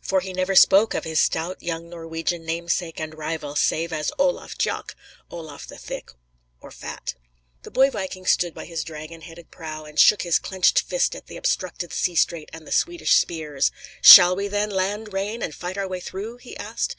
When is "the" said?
5.66-5.76, 7.64-7.70, 11.26-11.36, 12.64-12.70